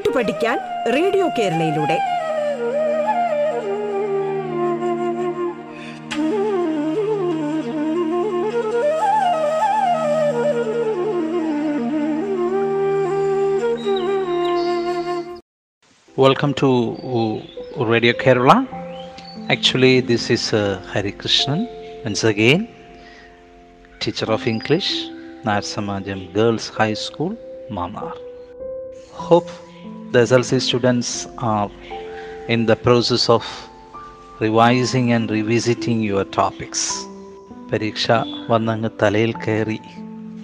[0.00, 0.58] പാട്ട് പഠിക്കാൻ
[0.94, 1.96] radio കേരളയിലൂടെ.
[16.16, 16.68] Welcome to
[17.90, 18.52] radio Kerala
[19.54, 20.60] actually this is
[20.92, 21.60] Harikrishnan
[22.04, 22.60] once again
[24.02, 24.94] teacher of English
[25.46, 27.32] നാരസമാജം girls high school
[27.70, 28.12] മാമാർ
[29.26, 29.54] hope
[30.12, 31.70] the SLC students are
[32.48, 33.44] in the process of
[34.40, 36.80] revising and revisiting your topics.
[37.72, 38.06] പരീക്ഷ
[38.48, 39.78] വന്നങ്ങ് തലയിൽ കയറി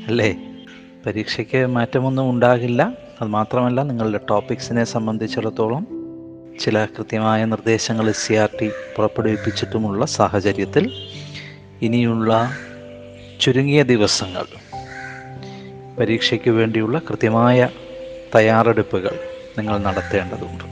[0.08, 0.28] അല്ലേ
[1.06, 2.82] പരീക്ഷയ്ക്ക് മാറ്റമൊന്നും ഉണ്ടാകില്ല
[3.20, 5.82] അത് മാത്രമല്ല നിങ്ങളുടെ ടോപ്പിക്സിനെ സംബന്ധിച്ചിടത്തോളം
[6.60, 10.84] ചില കൃത്യമായ നിർദ്ദേശങ്ങൾ എസ് സി ആർ ടി പുറപ്പെടുവിപ്പിച്ചിട്ടുമുള്ള സാഹചര്യത്തിൽ
[11.82, 12.30] ഇനിയുള്ള
[13.40, 14.46] ചുരുങ്ങിയ ദിവസങ്ങൾ
[15.98, 17.58] പരീക്ഷയ്ക്ക് വേണ്ടിയുള്ള കൃത്യമായ
[18.36, 19.16] തയ്യാറെടുപ്പുകൾ
[19.58, 20.64] നിങ്ങൾ നടത്തേണ്ടതുണ്ട്.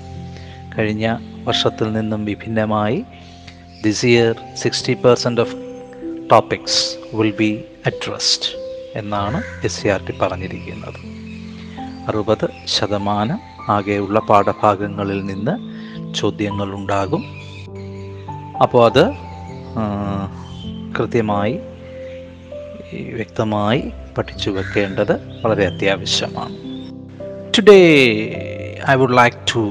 [0.78, 3.04] കഴിഞ്ഞ വർഷത്തിൽ നിന്നും വിഭിന്നമായി
[3.84, 5.54] this year sixty percent of
[6.30, 8.50] topics will be addressed
[8.98, 11.00] എന്നാണ് എസ് സി ആർ ടി പറഞ്ഞിരിക്കുന്നത്.
[12.08, 15.54] അറുപത് ശതമാനം ആകെയുള്ള പാഠഭാഗങ്ങളിൽ നിന്ന്
[16.14, 17.24] ചോദ്യങ്ങൾ ഉണ്ടാകും.
[18.62, 19.04] അപ്പോൾ അത്
[20.98, 21.60] കൃത്യമായി
[23.14, 26.56] വ്യക്തമായി പഠിച്ചു വെക്കേണ്ടത് വളരെ അത്യാവശ്യമാണ്.
[27.56, 27.80] Today
[28.85, 29.61] I would like to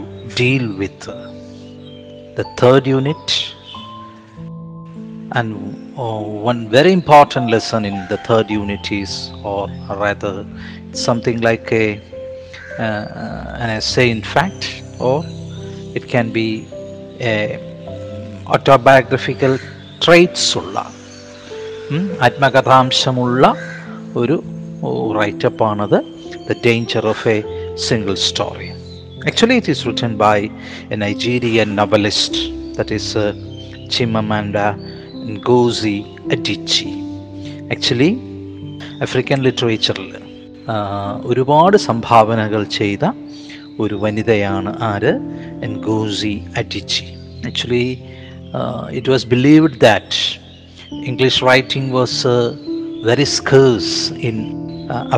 [0.40, 1.14] deal with
[2.38, 3.36] the third unit
[5.30, 5.50] and
[5.96, 9.10] uh, one very important lesson in the third unit is
[9.44, 9.62] or
[9.98, 10.32] rather
[10.98, 11.86] something like a
[12.78, 13.04] uh,
[13.58, 14.62] an essay in fact
[15.00, 15.16] or
[15.94, 16.46] it can be
[17.24, 17.34] a
[18.46, 19.54] autobiographical
[20.00, 20.76] traits ഉള്ള
[21.90, 23.44] ഉം, ആത്മകഥാംശമുള്ള
[24.14, 24.36] ഒരു
[25.20, 25.98] റൈറ്റപ്പാണത്
[26.48, 27.38] the danger of a
[27.88, 28.68] single story
[29.29, 30.37] actually is written by
[30.93, 32.33] a Nigerian novelist,
[32.77, 33.25] that is uh,
[33.93, 34.65] Chimamanda
[35.35, 35.97] Ngozi
[36.35, 36.93] Adichie.
[37.75, 38.11] Actually,
[39.05, 40.09] African ലിറ്ററേച്ചറിൽ
[41.29, 43.03] ഒരുപാട് സംഭാവനകൾ ചെയ്ത
[43.83, 45.13] ഒരു വനിതയാണ് ആര്?
[45.67, 47.07] Ngozi Adichie
[47.49, 47.87] actually
[48.97, 50.19] it was believed that
[51.11, 52.33] English writing was
[53.09, 53.95] very scarce
[54.29, 54.37] in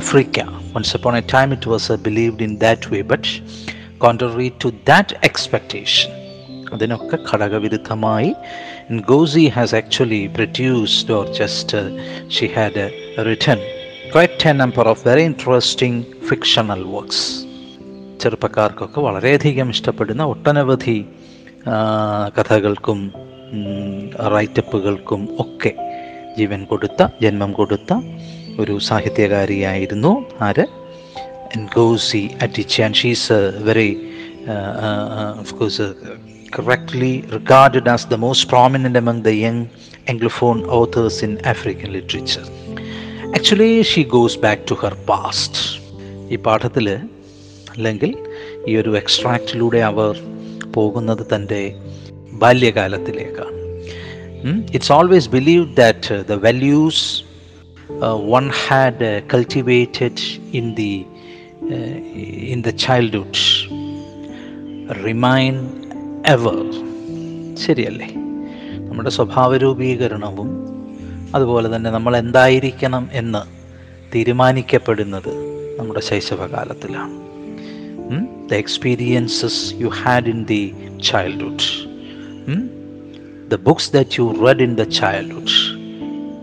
[0.02, 3.26] Africa once upon a time it was believed in that way in
[4.02, 6.12] that to that expectation,
[6.74, 8.36] അതിനൊക്കെ ഘടകവിരുദ്ധമായി
[8.92, 11.80] Ngozi has actually produced or just
[12.30, 12.92] she had
[13.26, 13.60] written
[14.14, 17.26] quite a number of very interesting fictional works
[18.22, 21.06] ചെറുപ്പക്കാർക്കൊക്കെ വളരെയധികം ഇഷ്ടപ്പെടുന്ന ഒട്ടനവധി
[22.38, 23.14] കഥകൾക്കും
[24.36, 25.74] റൈറ്റപ്പുകൾക്കും ഒക്കെ
[26.38, 27.94] ജീവൻ കൊടുത്ത ജന്മം കൊടുത്ത
[28.60, 30.66] ഒരു സാഹിത്യകാരിയായിരുന്നു ആര്?
[31.56, 33.40] Ngozi Adichie and she's
[33.70, 33.90] very
[35.44, 35.78] of course,
[36.56, 39.60] correctly regarded as the most prominent among the young
[40.08, 42.46] Anglophone authors in African literature.
[43.38, 45.56] Actually, she goes back to her past.
[46.34, 46.88] ഈ പാഠത്തിൽ
[47.74, 48.12] അല്ലെങ്കിൽ
[48.70, 50.14] ഈ ഒരു എക്സ്ട്രാക്റ്റിലൂടെ അവർ
[50.76, 51.62] പോകുന്നത് തന്റെ
[52.44, 53.54] ബാല്യകാലത്തിലേക്കാണ്
[54.76, 57.04] it's always believe that the values
[58.34, 60.24] one had cultivated
[60.62, 60.94] in the
[62.54, 63.44] in the childhood
[65.06, 65.68] remain
[66.28, 66.58] ever
[67.56, 68.08] ശരിയല്ലേ?
[68.88, 70.50] നമ്മുടെ സ്വഭാവ രൂപീകരണവും
[71.36, 73.42] അതുപോലെ തന്നെ നമ്മൾ എന്തായിരിക്കണം എന്ന്
[74.16, 75.34] തീരുമാനിക്കപ്പെടുന്നത്
[75.80, 77.16] നമ്മുടെ ശൈശവകാലത്തിലാണ്.
[78.52, 80.74] The experiences you had in the
[81.12, 81.70] childhood
[83.50, 85.58] the books that you read in the childhood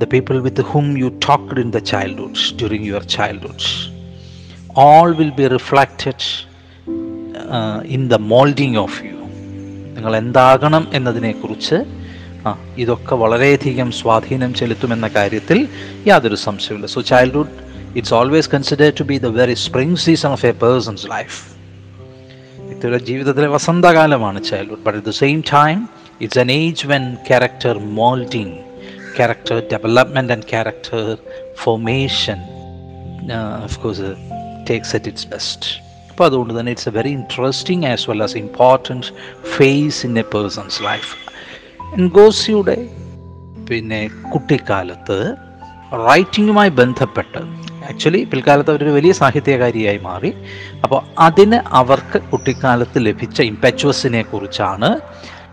[0.01, 3.92] the people with whom you talked in the childhood during your childhood,
[4.83, 6.27] all will be reflected
[7.89, 9.17] in the moulding of you.
[9.97, 11.79] നിങ്ങൾ എന്താകണം എന്നതിനെക്കുറിച്ച്
[12.47, 15.59] ആ ഇതൊക്കെ വളരെയധികം സ്വാധീനം ചെലുത്തുമെന്ന കാര്യത്തിൽ
[16.07, 17.53] യാതൊരു സംശയമില്ല so childhood
[17.97, 21.39] it's always consider to be the very spring season of a person's life
[22.67, 25.79] വ്യക്തിയുടെ ജീവിതത്തിലെ വസന്തകാലമാണ് childhood but at the same time
[26.21, 28.57] it's an age when character moulding
[29.17, 31.05] character development and character
[31.65, 32.39] formation,
[33.65, 33.99] of of
[34.79, 35.67] course, at its best.
[36.11, 39.07] അപ്പോൾ അതുകൊണ്ട് തന്നെ it's a very interesting as well as important
[39.57, 41.17] phase in a person's life
[41.99, 42.89] എൻഗോസിയുടെ
[43.71, 45.35] പിന്നെ കുട്ടിക്കാലത്ത്
[46.09, 47.39] റൈറ്റിങ്ങുമായി ബന്ധപ്പെട്ട്
[47.89, 50.35] actually പിൽക്കാലത്ത് അവരൊരു വലിയ സാഹിത്യകാരിയായി മാറി.
[50.83, 55.01] അപ്പോൾ അതിന് അവർക്ക് കുട്ടിക്കാലത്ത് ലഭിച്ച ഇമ്പച്ചുവസിനെ കുറിച്ചാണ്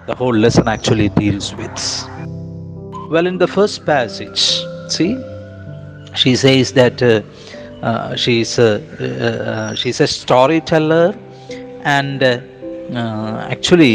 [0.09, 1.87] the whole lesson actually deals with
[3.09, 4.45] well in the first passage
[4.87, 5.17] see
[6.15, 7.23] she says that
[8.23, 11.07] she's uh, she's a storyteller
[11.97, 12.29] and
[13.53, 13.93] actually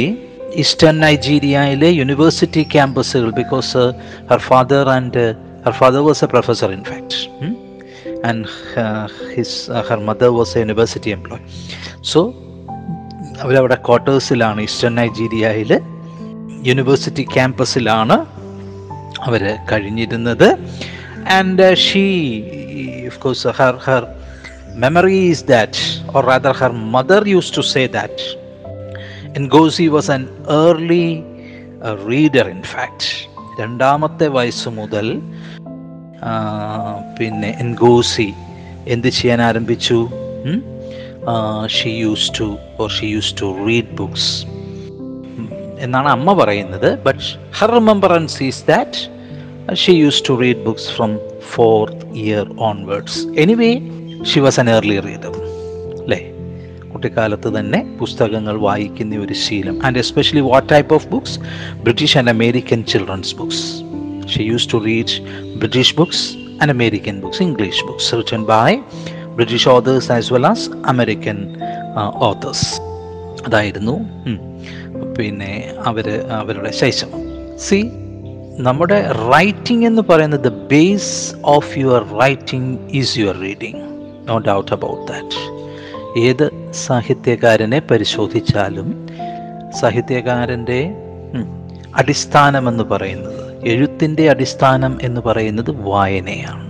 [0.62, 3.82] eastern നൈജീരിയയിലെ university ക്യാമ്പസുകൾ because
[4.30, 5.24] her father and
[5.64, 7.18] her father was a professor in fact
[8.28, 8.44] and
[9.34, 9.58] his
[9.88, 11.42] her mother was a university employ
[12.12, 12.20] so
[13.40, 15.72] അവരവിടെ ക്വാർട്ടേഴ്സിലാണ് eastern നൈജീരിയയിൽ
[16.62, 18.18] university ക്യാമ്പസിലാണ്
[19.22, 19.42] അവർ
[19.72, 20.48] കഴിഞ്ഞിരുന്നത്.
[21.38, 21.68] And
[23.20, 24.02] course uh, her her
[24.76, 25.74] memory is that
[26.14, 28.16] or rather her mother used to say that
[29.36, 30.24] ngozi was an
[30.62, 31.08] early
[31.82, 33.04] uh, reader in fact
[33.60, 35.06] രണ്ടാമത്തെ വയസ്സ് മുതൽ
[37.18, 38.28] പിന്നെ എൻഗോസി
[38.94, 39.98] എന്ത് ചെയ്യാൻ ആരംഭിച്ചു
[41.76, 42.46] she used to
[42.78, 44.30] or she used to read books
[45.78, 47.20] എന്നാണ് അമ്മ പറയുന്നത് but
[47.58, 48.98] her remembrance is that
[49.72, 51.18] she used to read books from
[51.54, 53.70] fourth year onwards anyway
[54.24, 55.34] she was an early reader
[56.02, 56.20] അല്ലേ
[56.92, 59.86] കുട്ടിക്കാലത്ത് തന്നെ പുസ്തകങ്ങൾ വായിക്കുന്ന ഒരു ശീലം.
[59.86, 61.38] And especially what type of books
[61.82, 63.64] British and American children's books
[64.28, 65.16] she used to read
[65.58, 68.76] British books and American books English books written by
[69.34, 71.38] British authors as well as American
[72.14, 72.80] authors
[73.46, 73.96] അതായിരുന്നു
[75.18, 75.52] പിന്നെ
[75.84, 77.22] അവർ അവരുടെ ശൈശവം
[77.58, 77.90] C
[78.58, 83.80] നമ്മുടെ writing എന്ന് പറയുന്നത് the base of your writing is your reading
[84.28, 85.36] no doubt about that
[86.20, 89.08] ഏത് സാഹിത്യകാരനെ പരിശോധിച്ചാലും
[89.80, 90.90] സാഹിത്യകാരന്റെ
[91.96, 96.64] അടിസ്ഥാനമെന്ന് പറയുന്നത് എഴുത്തിന്റെ അടിസ്ഥാനം എന്ന് പറയുന്നത് വായനയാണ്.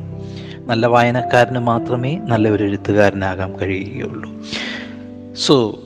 [0.66, 4.30] നല്ല വായനക്കാരന് മാത്രമേ നല്ല ഒരു എഴുത്തുകാരനാകാൻ കഴിയുകയുള്ളൂ.
[5.34, 5.78] So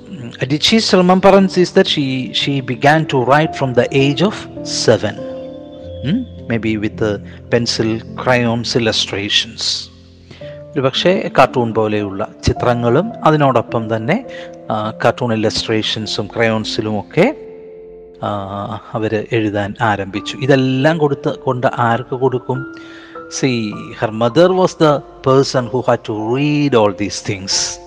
[0.44, 5.27] Adichie's remembrance is that she, she began to write from the age of seven?
[6.06, 7.18] Maybe with with
[7.52, 9.62] pencil, crayons, illustrations.
[10.72, 14.24] ഒരു പക്ഷേ കാർട്ടൂൺ പോലെയുള്ള ചിത്രങ്ങളും അതിനോടൊപ്പം തന്നെ
[15.04, 17.34] കാർട്ടൂൺ ഇല്ലസ്ട്രേഷൻസും ക്രയോൺസിലും ഒക്കെ
[18.92, 20.36] അവർ എഴുതാൻ ആരംഭിച്ചു.
[20.36, 22.74] ഇതെല്ലാം കൊടുത്ത് കൊണ്ട് ആർക്ക് കൊടുക്കും?
[23.32, 27.78] See her mother was the person who had to read all these things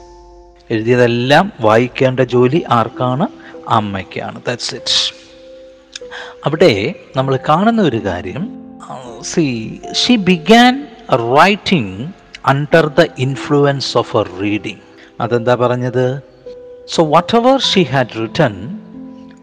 [0.71, 3.27] എഴുതിയതെല്ലാം വായിക്കേണ്ട ജോലി ആർക്കാണ്?
[3.69, 4.41] അമ്മയ്ക്കാണ്.
[4.47, 5.20] ദാറ്റ്സ് ഇറ്റ്
[6.45, 8.49] അവിടെ നമ്മൾ കാണുന്ന ഒരു കാര്യം.
[9.21, 12.09] See she began writing
[12.45, 14.79] under the influence of a reading
[15.21, 16.21] അതെന്താ പറഞ്ഞത്?
[16.89, 17.03] So
[17.37, 18.79] whatever she had written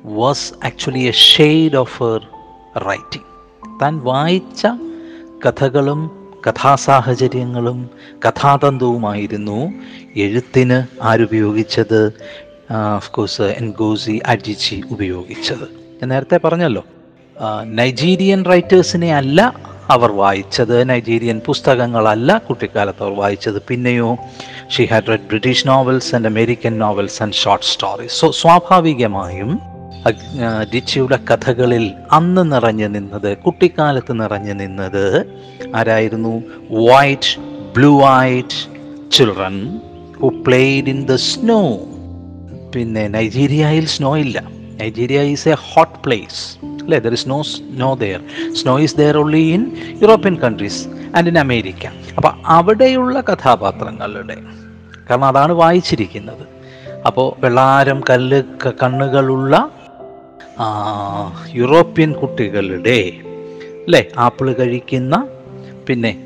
[0.05, 2.21] was actually a shade of her
[2.77, 3.27] writing
[3.83, 4.67] താൻ വായിച്ച
[5.47, 6.01] കഥകളും
[6.49, 7.91] കഥാസാഹചര്യങ്ങളും
[8.29, 9.73] കഥാതന്തുവുമായിരുന്നു
[10.17, 12.13] എഴുത്തിന് ആരുപയോഗിച്ചത്?
[12.97, 15.88] ഓഫ്കോഴ്സ് എൻഗോസി അജിച്ചി ഉപയോഗിച്ചത്.
[16.01, 16.83] ഞാൻ നേരത്തെ പറഞ്ഞല്ലോ.
[17.79, 19.39] നൈജീരിയൻ റൈറ്റേഴ്സിനെ അല്ല
[19.91, 20.77] അവർ വായിച്ചത്.
[20.91, 23.59] നൈജീരിയൻ പുസ്തകങ്ങളല്ല കുട്ടിക്കാലത്ത് അവർ വായിച്ചത്.
[23.69, 24.09] പിന്നെയോ
[24.75, 29.51] she had read British novels and American novels and short stories so സ്വാഭാവികമായും
[30.75, 35.05] ഡിച്ചിയുടെ കഥകളിൽ അന്ന് നിറഞ്ഞു നിന്നത് കുട്ടിക്കാലത്ത് നിറഞ്ഞു നിന്നത്
[35.77, 36.35] ആരായിരുന്നു?
[36.91, 37.33] White
[37.77, 38.61] blue eyed
[39.17, 39.57] children
[40.21, 41.61] who played in the snow
[42.75, 44.58] പിന്നെ നൈജീരിയയിൽ സ്നോ ഇല്ല.
[44.81, 48.21] Nigeria is a hot place അല്ലേ there is no snow there
[48.53, 51.87] snow is there only in European countries and in America
[52.17, 54.37] അപ്പോൾ അവിടെയുള്ള കഥാപാത്രങ്ങളുടെ
[55.11, 56.49] കാരണം അതാണ് വായിച്ചിരിക്കുന്നത്.
[57.07, 58.43] അപ്പോൾ വെള്ളാരം കല്ല്
[58.83, 59.71] കണ്ണുകളുള്ള
[61.53, 63.13] യൂറോപ്യൻ കുട്ടികളുടെ
[63.85, 65.29] അല്ലേ ആപ്പിൾ കഴിക്കുന്ന
[65.89, 66.25] പിന്നെ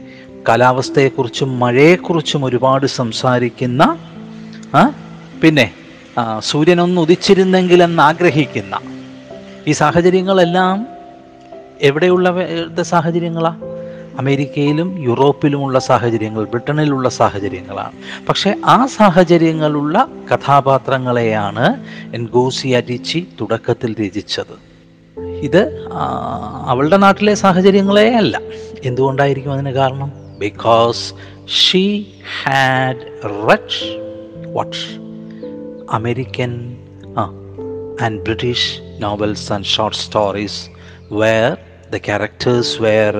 [0.48, 3.98] കാലാവസ്ഥയെക്കുറിച്ചും മഴയെക്കുറിച്ചും ഒരുപാട് സംസാരിക്കുന്ന
[5.42, 5.72] പിന്നെ
[6.40, 8.78] സൂര്യനൊന്ന് ഉദിച്ചിരുന്നെങ്കിലെന്ന് ആഗ്രഹിക്കുന്ന
[9.66, 10.86] ഈ സാഹചര്യങ്ങളെല്ലാം
[11.80, 13.60] എവിടെയുള്ള സാഹചര്യങ്ങളാണ്
[14.18, 18.26] അമേരിക്കയിലും യൂറോപ്പിലുമുള്ള സാഹചര്യങ്ങൾ ബ്രിട്ടനിലുള്ള സാഹചര്യങ്ങളാണ്.
[18.26, 24.72] പക്ഷേ ആ സാഹചര്യങ്ങളുള്ള കഥാപാത്രങ്ങളെയാണ് എൻഗോസി അരിച്ചി തുടക്കത്തിൽ രചിച്ചത്.
[25.20, 25.88] ഇത്
[26.66, 28.40] അവളുടെ നാട്ടിലെ സാഹചര്യങ്ങളെ അല്ല.
[28.84, 30.12] എന്തുകൊണ്ടായിരിക്കും അതിന് കാരണം?
[30.38, 31.14] Because
[31.48, 32.04] she
[32.44, 33.84] had read
[34.46, 35.11] what
[35.92, 36.76] American
[38.04, 40.68] and British novels and short stories
[41.12, 41.56] where
[41.90, 43.14] the characters were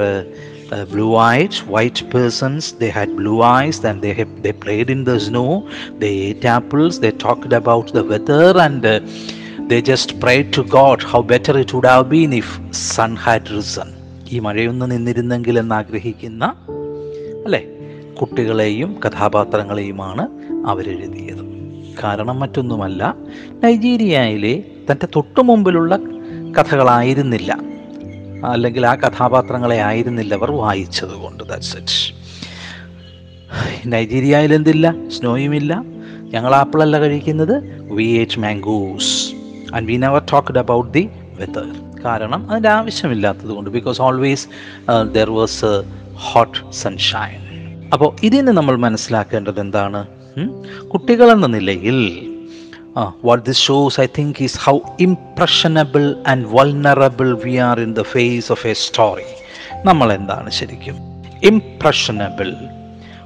[0.93, 5.17] blue eyed white persons they had blue eyes and they he they played in the
[5.17, 5.63] snow
[5.99, 9.01] they ate apples they talked about the weather and
[9.67, 13.91] they just pray to God how better it would have been if sun had risen
[14.31, 16.45] ഈ മഴയൊന്ന് നിന്നിരുന്നെങ്കിൽ എന്നാഗ്രഹിക്കുന്ന
[17.45, 17.63] അല്ലേ?
[18.21, 20.25] കുട്ടികളെയും കഥാപാത്രങ്ങളെയുമാണ്
[20.67, 21.52] അവരെഴുതിയത്.
[22.05, 23.15] കാരണം മറ്റൊന്നുമല്ല
[23.65, 25.97] നൈജീരിയയിലെ തന്റെ തൊട്ടു മുമ്പിലുള്ള
[26.59, 27.59] കഥകളായിരുന്നില്ല.
[28.45, 31.99] അല്ലെങ്കിൽ ആ കഥാപാത്രങ്ങളെ ആയിരുന്നില്ല അവർ വായിച്ചത് കൊണ്ട് ദാറ്റ്സ് ഇറ്റ്
[33.87, 34.95] നൈജീരിയയിൽ എന്തില്ല?
[35.09, 35.83] സ്നോയുമില്ല.
[36.35, 37.55] ഞങ്ങൾ ആപ്പിളല്ല കഴിക്കുന്നത്.
[37.93, 39.35] We had mangoes.
[39.75, 41.09] And we never talked about the
[41.41, 41.67] weather
[42.05, 44.49] കാരണം അതിന്റെ ആവശ്യമില്ലാത്തത് കൊണ്ട് because always
[45.15, 45.71] there was
[46.15, 47.39] hot sunshine
[47.93, 50.07] അപ്പോൾ ഇതിന് നമ്മൾ മനസ്സിലാക്കേണ്ടത് എന്താണ്?
[50.89, 52.29] കുട്ടികളെന്ന നിലയിൽ
[53.25, 58.53] what this shows I think is how impressionable and vulnerable we are in the face
[58.53, 59.23] of a story
[59.85, 60.95] നമ്മൾ എന്താണ് ശരിക്കും?
[61.43, 62.55] ഇംപ്രഷനബിൾ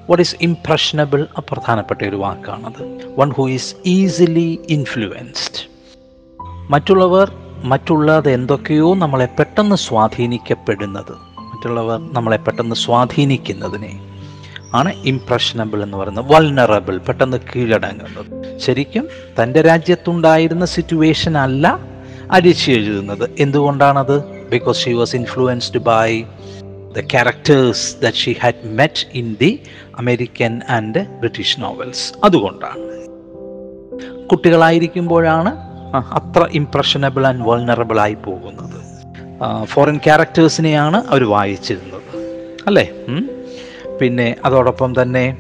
[0.09, 2.83] വാട്ട് ഈസ് ഇംപ്രഷനബിൾ പ്രധാനപ്പെട്ട ഒരു വാക്കാണത്
[3.19, 5.69] one who is easily influenced
[6.71, 7.33] മറ്റുള്ളവർ
[7.65, 11.13] മറ്റുള്ളത് എന്തൊക്കെയോ നമ്മളെ പെട്ടെന്ന് സ്വാധീനിക്കപ്പെടുന്നത്.
[11.39, 14.06] മറ്റുള്ളവർ നമ്മളെ പെട്ടെന്ന് സ്വാധീനിക്കുന്നതിനെ
[14.77, 16.33] ആണ് ഇംപ്രഷനബിൾ എന്ന് പറയുന്നത്.
[16.33, 18.59] വൾണറബിൾ പെട്ടെന്ന് കീഴടങ്ങുന്നത്.
[18.59, 19.09] ശരിക്കും
[19.43, 21.79] തന്റെ രാജ്യത്തുണ്ടായിരുന്ന സിറ്റുവേഷൻ അല്ല
[22.31, 24.25] അടിച്ചു എഴുതുന്നത് എന്തുകൊണ്ടാണത്?
[24.25, 26.25] Because she was influenced by
[26.97, 29.63] the characters that she had met in the
[29.99, 32.83] American and British novels അതുകൊണ്ടാണ്.
[34.29, 35.53] കുട്ടികളായിരിക്കുമ്പോഴാണ്
[35.97, 38.77] അത്ര ഇംപ്രഷനബിൾ ആൻഡ് വൾണറബിൾ ആയി പോകുന്നത്.
[39.65, 42.17] ഫോറിൻ ക്യാരക്ടേഴ്സിനെയാണ് അവർ വായിച്ചിരുന്നത്.
[42.67, 42.93] അല്ലേ?
[44.01, 45.37] പിന്നെ അതോടൊപ്പം തന്നെ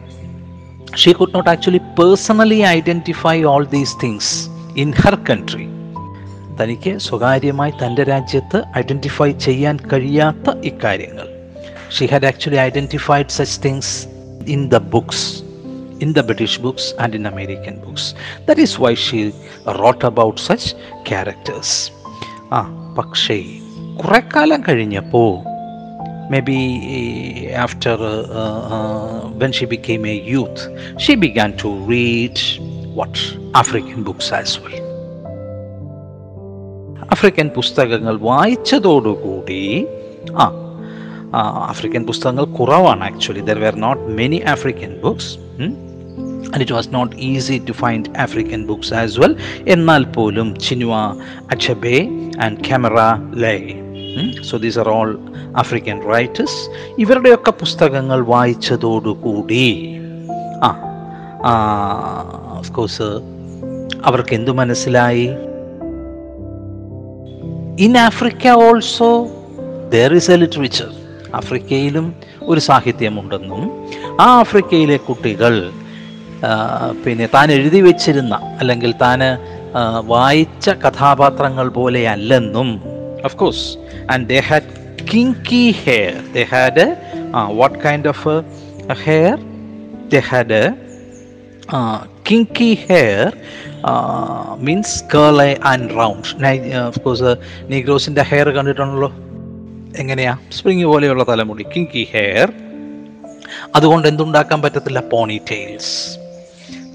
[0.97, 4.49] she could not actually personally identify all these things
[4.79, 5.69] in her country
[6.61, 11.27] തനിക്ക് സ്വകാര്യമായി തന്റെ രാജ്യത്ത് ഐഡന്റിഫൈ ചെയ്യാൻ കഴിയാത്ത ഇക്കാര്യങ്ങൾ.
[11.99, 14.07] She had actually identified such things
[14.47, 15.43] in the books
[16.03, 18.15] in the British books and in American books
[18.49, 19.31] that is why she
[19.67, 20.75] wrote about such
[21.09, 21.91] characters
[22.53, 22.63] ആ
[22.99, 23.45] പക്ഷേ
[24.03, 25.56] കുറെ കാലം കഴിഞ്ഞപ്പോൾ
[26.30, 26.59] may be
[27.64, 27.99] after
[29.40, 30.64] when she became a youth
[31.04, 32.45] she began to read
[32.95, 33.23] what
[33.56, 34.76] African books as well
[37.12, 39.62] African പുസ്തകങ്ങൾ വായിച്ചതോടുകൂടി
[40.37, 40.47] ആ
[41.33, 45.30] ആ, African പുസ്തകങ്ങൾ കുറവാണ് actually there were not many African books
[46.47, 49.35] and it was not easy to find African books as well
[49.68, 50.92] എന്നാൽ പോലും Chinua
[51.50, 51.97] Achebe
[52.40, 52.99] and Camara
[53.45, 53.54] Laye
[54.42, 55.18] so these are all
[55.56, 59.94] African writers ഇവരുടെയൊക്കെ പുസ്തകങ്ങൾ വായിച്ചതോടുകൂടി
[60.62, 60.70] ആ
[62.58, 63.20] ഓഫ്കോഴ്സ്
[64.04, 65.26] അവർക്ക് എന്തു മനസ്സിലായി?
[67.80, 69.28] In Africa also
[69.92, 70.88] there is a literature
[71.35, 73.62] ആഫ്രിക്കയിലും ഒരു സാഹിത്യമുണ്ടെന്നും
[74.20, 75.73] ആ ആഫ്രിക്കയിലെ കുട്ടികൾ
[77.04, 79.20] പിന്നെ താൻ എഴുതി വെച്ചിരുന്ന അല്ലെങ്കിൽ താൻ
[80.06, 81.68] വായിച്ച കഥാപാത്രങ്ങൾ
[83.35, 83.66] പോലെ അല്ലെന്നും of course
[84.12, 84.71] and they had
[85.12, 86.97] kinky hair they had
[87.52, 88.28] what kind of
[89.04, 89.38] hair
[90.09, 90.62] they had
[92.30, 93.33] kinky hair
[94.59, 96.28] means curl and round
[96.76, 99.12] of course നീഗ്രോസിന്റെ hair കണ്ടിട്ടുണ്ടല്ലോ.
[99.99, 100.38] എങ്ങനെയാ?
[100.52, 101.64] സ്പ്രിങ് പോലെയുള്ള തലമുടി.
[101.76, 102.52] കിങ്കി ഹെയർ
[103.75, 105.00] അതുകൊണ്ട് എന്തുണ്ടാക്കാൻ പറ്റത്തില്ല?
[105.00, 106.18] പോണി ടെയിൽസ്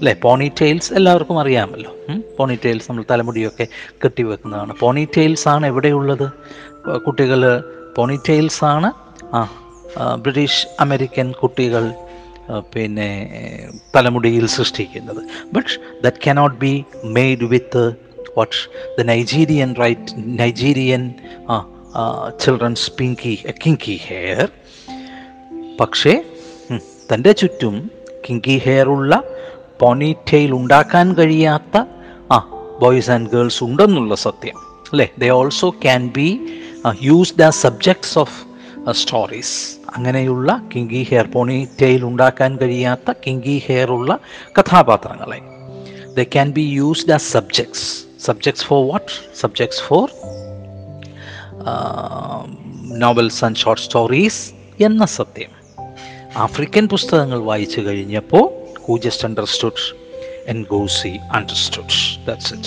[0.02, 0.12] അല്ലേ?
[0.22, 1.90] പോണി ടെയിൽസ് എല്ലാവർക്കും അറിയാമല്ലോ.
[2.38, 3.66] പോണി ടെയിൽസ് നമ്മൾ തലമുടിയൊക്കെ
[4.04, 4.72] കെട്ടിവെക്കുന്നതാണ്.
[4.78, 6.24] പോണി ടെയിൽസ് ആണ് എവിടെയുള്ളത്?
[7.06, 7.42] കുട്ടികൾ
[7.96, 8.88] പോണി ടെയിൽസ് ആണ്.
[9.34, 9.40] ആ
[10.22, 11.84] ബ്രിട്ടീഷ് അമേരിക്കൻ കുട്ടികൾ
[12.74, 13.08] പിന്നെ
[13.96, 15.22] തലമുടിയിൽ സൃഷ്ടിക്കുന്നത്.
[15.52, 16.84] But that cannot be
[17.18, 17.84] made with
[18.38, 18.56] what
[18.98, 21.14] the Nigerian right Nigerian
[22.40, 23.34] children's pinky
[23.66, 24.48] kinky hair
[25.80, 26.24] പക്ഷേ
[27.12, 27.90] തന്റെ ചുറ്റും
[28.28, 29.22] കിങ്കി ഹെയർ ഉള്ള
[29.82, 31.84] പോണി ടെയിൽ ഉണ്ടാക്കാൻ കഴിയാത്ത
[32.32, 32.38] ആ
[32.82, 34.58] ബോയ്സ് ആൻഡ് ഗേൾസ് ഉണ്ടെന്നുള്ള സത്യം
[34.92, 35.10] അല്ലേ?
[35.18, 36.28] They also can be
[37.02, 38.38] used as subjects of
[38.90, 41.68] stories അങ്ങനെയുള്ള കിങ്കി ഹെയർ പോണി
[42.02, 44.18] ഉണ്ടാക്കാൻ കഴിയാത്ത കിങ്കി ഹെയർ ഉള്ള
[44.58, 45.40] കഥാപാത്രങ്ങളെ.
[46.14, 50.08] They can be used as subjects subjects for what subjects for
[52.98, 55.52] novels and short stories എന്ന സത്യം.
[56.36, 59.78] ആഫ്രിക്കൻ പുസ്തകങ്ങൾ വായിച്ചു കഴിഞ്ഞപ്പോൾ who understood
[60.46, 61.90] and go see understood.
[62.26, 62.66] That's it.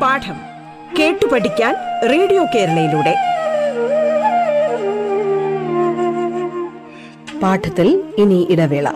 [0.00, 0.38] പാഠം
[0.98, 3.14] കേട്ടു പഠിക്കാൻ റേഡിയോ കേരളയിലൂടെ
[7.40, 8.88] പാഠത്തിൽ ഇനി ഇടവേള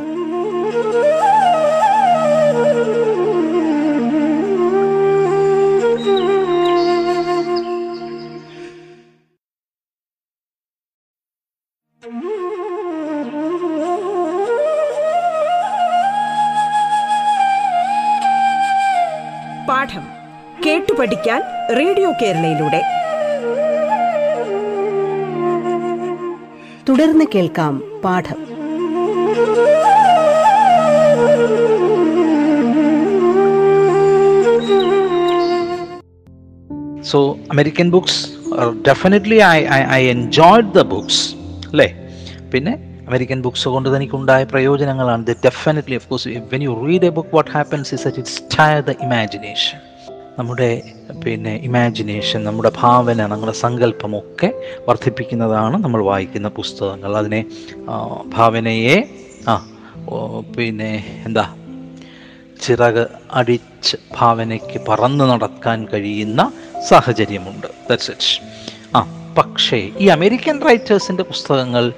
[20.99, 21.43] പഠിക്കാൻ
[21.77, 22.83] റേഡിയോ കേരളയിലൂടെ.
[26.89, 28.49] തുടർന്ന് കേൾക്കാം പാഠം.
[37.03, 38.29] So American books
[38.89, 41.35] definitely I I I enjoyed the books
[41.69, 42.09] അല്ലേ?
[42.55, 45.27] പിന്നെ അമേരിക്കൻ ബുക്സ് കൊണ്ട് തനിക്കുണ്ടായ പ്രയോജനങ്ങളാണ്.
[45.27, 49.88] The definitely of course when you read a book what happens is tire the imagination
[50.39, 50.83] നമ്മുടെ
[51.25, 54.49] പിന്നെ ഇമാജിനേഷൻ നമ്മുടെ ഭാവന നമ്മുടെ സങ്കല്പമൊക്കെ
[54.89, 57.17] വർദ്ധിപ്പിക്കുന്നതാണ് നമ്മൾ വായിക്കുന്ന പുസ്തകങ്ങൾ.
[57.17, 57.45] അതിനെ
[58.27, 58.99] ഭാവനയെ
[59.49, 59.55] ആ
[60.57, 61.47] പിന്നെ എന്താ
[62.63, 66.53] ചിറക് അടിച്ച് ഭാവനയ്ക്ക് പറന്ന് നടക്കാൻ കഴിയുന്ന
[66.89, 67.67] സാഹചര്യമുണ്ട്.
[67.89, 68.33] ദാറ്റ്സ് ഇറ്റ്
[68.97, 69.01] ആ
[69.39, 71.93] പക്ഷേ ഈ അമേരിക്കൻ റൈറ്റേഴ്സിന്റെ പുസ്തകങ്ങൾ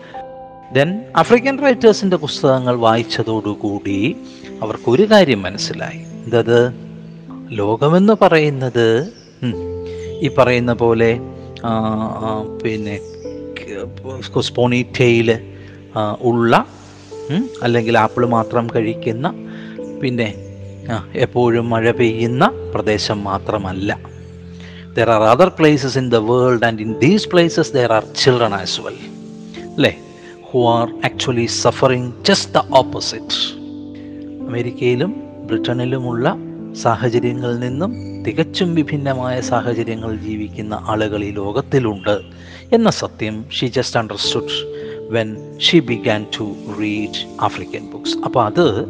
[0.72, 4.16] ദെൻ ആഫ്രിക്കൻ റൈറ്റേഴ്സിന്റെ പുസ്തകങ്ങൾ വായിച്ചതോടുകൂടി
[4.62, 6.00] അവർക്കൊരു കാര്യം മനസ്സിലായി.
[6.24, 6.89] എന്തത്
[7.50, 9.12] ലോകമെന്ന് പറയുന്നത്
[10.22, 11.20] ഈ പറയുന്ന പോലെ
[12.64, 13.00] പിന്നെ
[14.42, 15.38] സ്പോണിറ്റയിൽ
[16.20, 16.66] ഉള്ള
[17.62, 19.34] അല്ലെങ്കിൽ ആപ്പിൾ മാത്രം കഴിക്കുന്ന
[20.02, 20.34] പിന്നെ
[21.14, 23.98] എപ്പോഴും മഴ പെയ്യുന്ന പ്രദേശം മാത്രമല്ല.
[24.94, 28.80] There are other places in the world and in these places there are children as
[28.80, 28.96] well
[29.76, 29.98] അല്ലേ?
[30.50, 33.36] Who are actually suffering just the opposite
[34.48, 35.14] അമേരിക്കയിലും
[35.46, 36.28] ബ്രിട്ടനിലുമുള്ള
[36.74, 42.20] സാഹചര്യങ്ങളിൽ നിന്നും തികച്ചും വിഭിന്നമായ സാഹചര്യങ്ങൾ ജീവിക്കുന്ന ആളുകൾ ഈ ലോകത്തിലുണ്ട്
[42.72, 48.84] എന്ന സത്യം she just understood when she began to read African books അപ്പോൾ അത്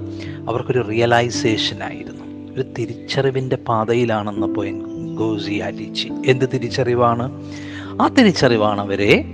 [0.48, 2.54] അവർക്കൊരു റിയലൈസേഷൻ ആയിരുന്നു.
[2.54, 4.70] ഒരു തിരിച്ചറിവിന്റെ പാതയിലാണെന്നപ്പോൾ
[5.14, 7.52] ഗോസി അലിച്ചി എന്ത് തിരിച്ചറിവാണ്?
[8.02, 9.24] ആ തിരിച്ചറിവാണ് അവരെ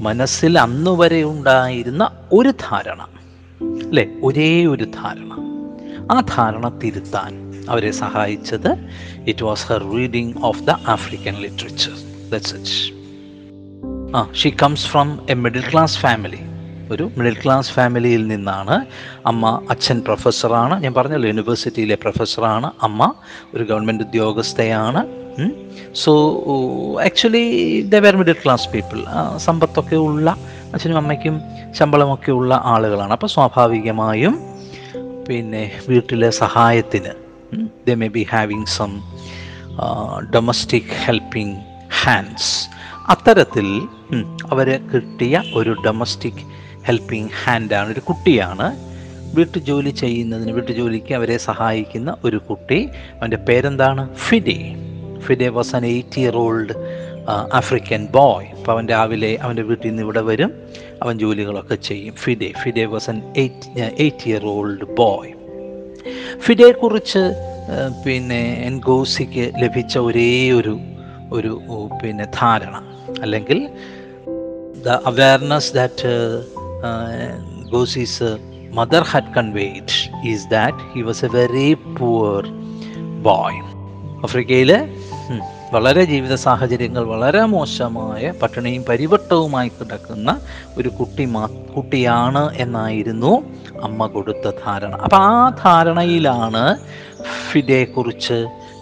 [0.00, 3.02] മനസ്സിൽ അന്നുവരെ ഉണ്ടായിരുന്ന ഒരു ധാരണ.
[3.88, 4.06] അല്ലേ?
[4.22, 5.32] ഒരേ ഒരു ധാരണ.
[6.12, 8.70] ആ ധാരണ തിരുത്താൻ അവരെ സഹായിച്ചത്.
[9.28, 11.92] It was her reading of the African literature
[12.30, 13.02] that's it
[14.16, 16.38] ah she comes from a middle class family
[16.90, 18.86] ഒരു മിഡിൽ ക്ലാസ് ഫാമിലിയിൽ നിന്നാണ്
[19.26, 23.12] അമ്മ അച്ഛൻ പ്രൊഫസറാണ് ഞാൻ പറഞ്ഞല്ലോ യൂണിവേഴ്സിറ്റിയിലെ പ്രൊഫസറാണ് അമ്മ.
[23.54, 25.06] ഒരു government ഉദ്യോഗസ്ഥയാണ്.
[25.94, 26.12] So
[27.04, 29.04] actually they were middle class people
[29.36, 30.36] സമ്പത്തൊക്കെ ഉള്ള
[30.74, 31.40] അച്ഛനും അമ്മയ്ക്കും
[31.72, 33.12] ശമ്പളമൊക്കെ ഉള്ള ആളുകളാണ്.
[33.12, 34.38] അപ്പോൾ സ്വാഭാവികമായും
[35.28, 37.12] പിന്നെ വീട്ടിലെ സഹായത്തിന്
[37.86, 38.96] they may be having some
[40.34, 41.56] domestic helping
[42.02, 42.68] hands
[43.08, 43.66] അത്തരത്തിൽ
[44.52, 46.42] അവരെ കിട്ടിയ ഒരു ഡൊമസ്റ്റിക്
[46.84, 48.66] ഹെൽപ്പിംഗ് ഹാൻഡാണ് ഒരു കുട്ടിയാണ്.
[49.36, 52.88] വീട്ടുജോലി ചെയ്യുന്നതിന് വീട്ടുജോലിക്ക് അവരെ സഹായിക്കുന്ന ഒരു കുട്ടി.
[53.18, 54.14] അവന്റെ പേരെന്താണ്?
[54.14, 54.58] Fide
[55.26, 56.74] Fide was an eight year old
[57.52, 60.52] African boy അപ്പോൾ അവൻ രാവിലെ അവന്റെ വീട്ടിൽ നിന്ന് ഇവിടെ വരും.
[61.02, 62.14] അവൻ ജോലികളൊക്കെ ചെയ്യും.
[62.14, 65.32] Fide Fide was an eight eight year old boy
[66.38, 67.22] ഫിഡയെക്കുറിച്ച്
[68.06, 70.80] പിന്നെ എൻഗോസിക്ക് ലഭിച്ച ഒരേ ഒരു
[71.32, 71.60] ഒരു
[72.02, 72.74] പിന്നെ ധാരണ.
[73.22, 73.58] അല്ലെങ്കിൽ
[74.86, 76.12] the awareness that
[77.72, 78.30] Ngozi's
[78.74, 79.94] mother had conveyed
[80.28, 82.46] is that he was a very poor
[83.22, 83.60] boy.
[84.22, 84.72] ആഫ്രിക്കയിൽ
[85.74, 90.30] വളരെ ജീവിത സാഹചര്യങ്ങൾ വളരെ മോശമായ പട്ടിണിയും പരിവട്ടവുമായി കിടക്കുന്ന
[90.78, 91.44] ഒരു കുട്ടി മാ
[91.76, 93.32] കുട്ടിയാണ് എന്നായിരുന്നു
[93.86, 94.92] അമ്മ കൊടുത്ത ധാരണ.
[95.04, 96.64] അപ്പം ആ ധാരണയിലാണ്
[97.50, 98.38] ഫിദയെക്കുറിച്ച്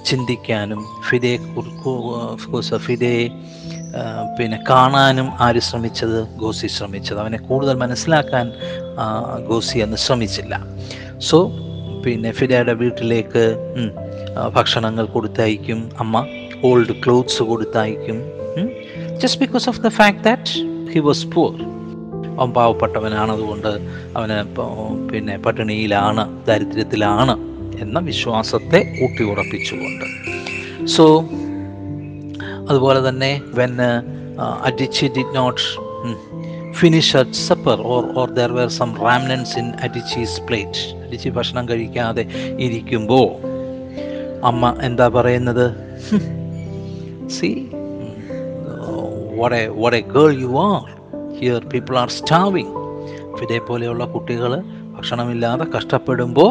[0.08, 1.38] ചിന്തിക്കാനും ഫിദയെ
[2.88, 3.24] ഫിദയെ
[4.38, 6.18] പിന്നെ കാണാനും ആര് ശ്രമിച്ചത്?
[6.42, 7.18] ഗോസി ശ്രമിച്ചത്.
[7.22, 8.46] അവനെ കൂടുതൽ മനസ്സിലാക്കാൻ
[9.48, 10.54] ഗോസി അന്ന് ശ്രമിച്ചില്ല.
[11.28, 11.38] സോ
[12.04, 13.44] പിന്നെ ഫിദയുടെ വീട്ടിലേക്ക്
[14.56, 16.16] ഭക്ഷണങ്ങൾ കൊടുത്തയക്കും അമ്മ.
[16.64, 18.18] Old clothes കൊടുത്തയക്കും
[19.18, 20.52] just because of the fact that
[20.92, 21.52] he was poor
[22.38, 23.70] അവൻ പാവപ്പെട്ടവനാണതുകൊണ്ട്
[24.16, 24.36] അവന്
[25.10, 27.34] പിന്നെ പട്ടിണിയിലാണ് ദാരിദ്ര്യത്തിലാണ്
[27.80, 30.06] എന്ന വിശ്വാസത്തെ ഊട്ടി ഉറപ്പിച്ചുകൊണ്ട്
[30.86, 31.04] സോ
[32.70, 33.74] അതുപോലെ തന്നെ when
[34.64, 35.62] Adichie did not
[36.74, 42.24] finish at supper or or there were some remnants in Adichie's plate Adichie ഭക്ഷണം കഴിക്കാതെ
[42.58, 43.26] ഇരിക്കുമ്പോൾ
[44.42, 45.66] അമ്മ എന്താ പറയുന്നത്?
[47.38, 47.50] See
[49.40, 50.82] what a what a girl you are.
[51.38, 52.70] Here people are starving.
[53.38, 54.52] Fide പോലെയുള്ള കുട്ടികൾ
[54.94, 56.50] ഭക്ഷണമില്ലാതെ കഷ്ടപ്പെടുമ്പോൾ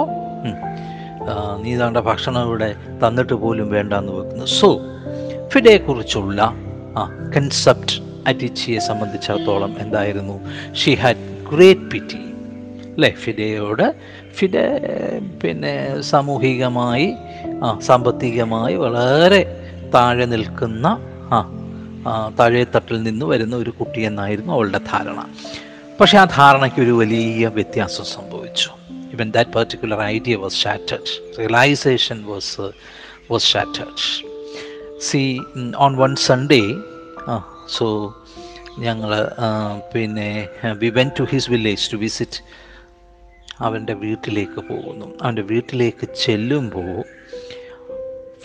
[1.64, 2.70] നീ താണ്ട ഭക്ഷണം ഇവിടെ
[3.02, 4.46] തന്നിട്ട് പോലും വേണ്ടെന്ന് വെക്കുന്നു.
[4.60, 4.70] സോ
[5.54, 6.40] ഫിഡയെക്കുറിച്ചുള്ള
[7.00, 7.04] ആ
[7.36, 7.96] കൺസെപ്റ്റ്
[8.30, 10.36] അറ്റിച്ചിയെ സംബന്ധിച്ചിടത്തോളം എന്തായിരുന്നു?
[10.80, 12.22] ഷീ ഹാഡ് ഗ്രേറ്റ് പിറ്റി
[12.96, 13.12] അല്ലേ?
[13.24, 13.86] ഫിഡയോട്
[14.38, 14.56] ഫിഡ
[15.42, 15.74] പിന്നെ
[16.12, 17.08] സാമൂഹികമായി
[17.90, 19.42] സാമ്പത്തികമായി വളരെ
[19.96, 20.88] താഴെ നിൽക്കുന്ന
[21.34, 21.40] ആ
[22.40, 22.66] താഴെ
[23.08, 25.20] നിന്ന് വരുന്ന ഒരു കുട്ടിയെന്നായിരുന്നു അവളുടെ ധാരണ.
[26.00, 28.70] പക്ഷെ ആ ധാരണയ്ക്ക് ഒരു വലിയ വ്യത്യാസം സംഭവിച്ചു.
[29.14, 32.62] Even that particular idea was shattered realisation was
[33.32, 33.98] was shattered
[35.00, 35.22] see
[35.78, 36.62] on one Sunday
[37.78, 37.88] so
[38.80, 39.12] ഞങ്ങൾ
[39.94, 40.30] പിന്നെ
[40.82, 42.40] we went to his village to visit
[43.62, 45.08] അവന്റെ വീട്ടിലേക്ക് പോകുന്നു.
[45.22, 46.94] അവന്റെ വീട്ടിലേക്ക് ചെല്ലുമ്പോൾ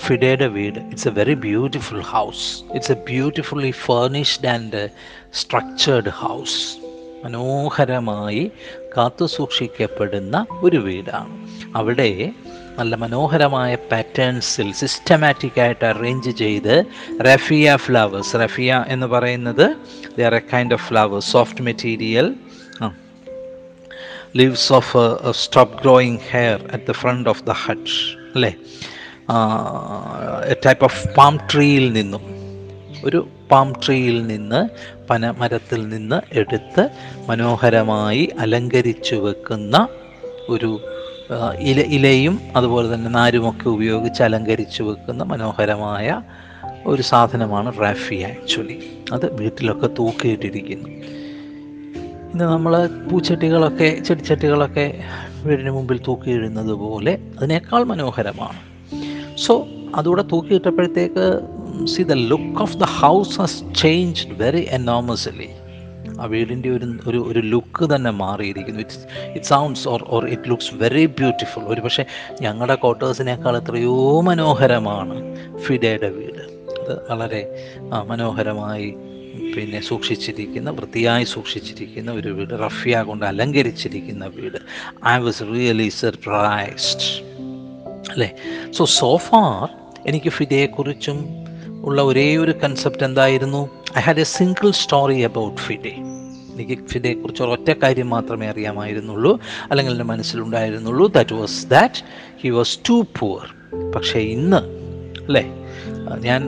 [0.02, 4.88] ഫിഡയുടെ വീട് it's a very beautiful house it's a beautifully furnished and
[5.34, 6.76] structured house
[7.24, 8.50] മനോഹരമായി
[8.96, 11.48] കാത്തു സൂക്ഷിക്കപ്പെടുന്ന ഒരു വീടാണ്.
[11.76, 12.32] അവിടെ
[12.78, 16.84] നല്ല മനോഹരമായ പാറ്റേൺസിൽ സിസ്റ്റമാറ്റിക്കായിട്ട് അറേഞ്ച് ചെയ്ത്
[17.20, 19.76] റഫിയ ഫ്ലവേഴ്സ് റഫിയ എന്ന് പറയുന്നത്
[20.18, 22.34] there a kind of flowers soft material
[24.36, 24.96] leaves of
[25.30, 27.90] stop growing hair at the front of the hut
[28.34, 28.54] അല്ലേ?
[30.66, 32.20] ടൈപ്പ് ഓഫ് പാം ട്രീയിൽ നിന്നും
[33.04, 34.68] ഒരു പാം ട്രീയിൽ നിന്ന്
[35.10, 36.88] പന മരത്തിൽ നിന്ന് എടുത്ത്
[37.28, 39.88] മനോഹരമായി അലങ്കരിച്ചു വെക്കുന്ന
[40.48, 40.80] ഒരു
[41.58, 46.22] ഇല ഇലയും അതുപോലെ തന്നെ നാരുമൊക്കെ ഉപയോഗിച്ച് അലങ്കരിച്ചു വെക്കുന്ന മനോഹരമായ
[46.86, 48.76] ഒരു സാധനമാണ് റാഫി ആക്ച്വലി.
[49.12, 50.88] അത് വീട്ടിലൊക്കെ തൂക്കിയിട്ടിരിക്കുന്നു.
[52.32, 55.04] ഇന്ന് നമ്മൾ പൂച്ചട്ടികളൊക്കെ ചെടിച്ചട്ടികളൊക്കെ
[55.44, 58.73] വീടിന് മുമ്പിൽ തൂക്കിയിടുന്നത് പോലെ അതിനേക്കാൾ മനോഹരമാണ്.
[59.36, 61.24] സോ അതുകൂടെ തൂക്കിയിട്ടപ്പോഴത്തേക്ക്
[61.86, 65.50] see the look of the house has change very enormously
[66.20, 68.80] ആ വീടിന്റെ ഒരു ഒരു ഒരു ലുക്ക് തന്നെ മാറിയിരിക്കുന്നു.
[68.80, 68.98] It's
[69.34, 72.04] it sounds or or it looks very beautiful ഒരു പക്ഷേ
[72.40, 75.16] ഞങ്ങളുടെ ക്വാർട്ടേഴ്സിനേക്കാൾ എത്രയോ മനോഹരമാണ്
[75.58, 76.42] ഫിഡയുടെ വീട്.
[76.80, 77.72] അത് വളരെ
[78.06, 78.96] മനോഹരമായി
[79.56, 82.50] പിന്നെ സൂക്ഷിച്ചിരിക്കുന്ന വൃത്തിയായി സൂക്ഷിച്ചിരിക്കുന്ന ഒരു വീട്.
[82.50, 84.58] റഫിയ കൊണ്ട് അലങ്കരിച്ചിരിക്കുന്ന വീട്.
[85.06, 87.33] ഐ വാസ് റിയലി സർപ്രൈസ്ഡ്
[88.14, 88.30] അല്ലേ?
[88.76, 89.68] സോ സോഫാർ
[90.06, 91.18] എനിക്ക് ഫിഡയെക്കുറിച്ചും
[91.84, 93.62] ഉള്ള ഒരേ ഒരു കൺസെപ്റ്റ് എന്തായിരുന്നു?
[93.98, 95.94] I had a single story about Fida
[96.54, 99.32] എനിക്ക് ഫിഡയെക്കുറിച്ച് ഒരൊറ്റ കാര്യം മാത്രമേ അറിയാമായിരുന്നുള്ളൂ.
[99.70, 101.06] അല്ലെങ്കിൽ എന്റെ മനസ്സിലുണ്ടായിരുന്നുള്ളൂ.
[101.06, 102.00] That was that
[102.42, 103.46] he was too poor
[103.96, 104.62] പക്ഷേ ഇന്ന്
[105.26, 105.44] അല്ലേ?
[106.20, 106.40] ഞാൻ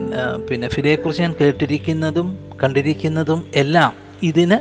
[0.49, 2.27] പിന്നെ ഫിഡയെക്കുറിച്ച് ഞാൻ കേട്ടിരിക്കുന്നതും
[2.63, 4.57] കണ്ടിരിക്കുന്നതും എല്ലാം ഇതിന്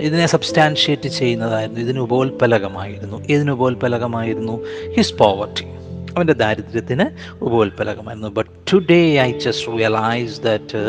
[0.00, 1.80] ഇതിനെ സബ്സ്റ്റാൻഷിയേറ്റ് ചെയ്യുന്നതായിരുന്നു.
[1.80, 4.54] ഇതിന് ഉപോത്പലകമായിരുന്നു ഇതിന് ഉപോത്പലകമായിരുന്നു
[4.96, 5.66] ഹിസ് പോവർട്ടി
[6.16, 7.04] അവന്റെ ദാരിദ്ര്യത്തിന്
[7.44, 10.82] ഉപോത്പലകമായിരുന്നു but today I just realise that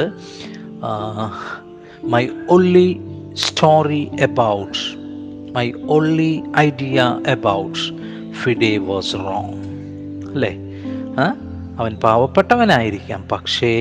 [2.04, 2.90] my only
[3.34, 4.78] story about
[5.56, 7.80] my only idea about
[8.34, 9.58] Fida was wrong
[10.34, 10.54] അല്ലേ?
[11.80, 13.22] അവൻ പാവപ്പെട്ടവനായിരിക്കാം.
[13.32, 13.74] പക്ഷേ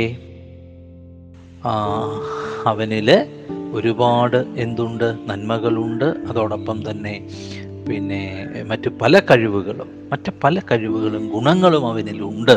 [2.67, 3.11] അവനിൽ
[3.73, 5.09] ഒരുപാട് എന്തുണ്ട്?
[5.27, 6.09] നന്മകളുണ്ട്.
[6.29, 7.15] അതോടൊപ്പം തന്നെ
[7.89, 12.57] പിന്നെ മറ്റ് പല കഴിവുകളും മറ്റ് പല കഴിവുകളും ഗുണങ്ങളും അവനിലുണ്ട്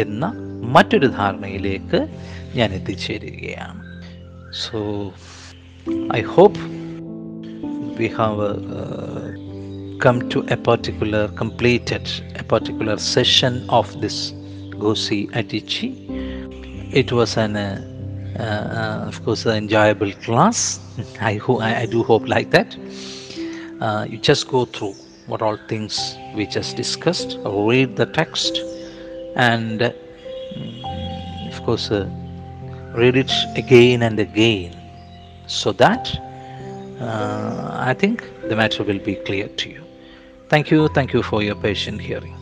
[0.00, 0.26] എന്ന
[0.62, 2.08] മറ്റൊരു ധാരണയിലേക്ക്
[2.54, 3.82] ഞാൻ എത്തിച്ചേരുകയാണ്.
[4.54, 4.78] So
[6.16, 6.60] I hope
[7.98, 8.48] we have
[10.06, 14.32] come to a particular completed a particular session of this
[14.76, 16.06] ഗോസി അറ്റിച്ചി
[16.94, 17.54] it was an
[19.06, 20.80] of course enjoyable class
[21.22, 22.78] I ho I do hope like that
[23.82, 24.94] Uh, you just go through
[25.26, 28.60] what all things we just discussed, read the text,
[29.34, 29.90] and uh,
[30.54, 32.08] mm, of course uh,
[32.94, 34.72] read it again and again,
[35.48, 36.04] so that
[37.00, 39.82] uh, I think the matter will be clear to you.
[40.48, 42.41] Thank you, thank you for your patient hearing.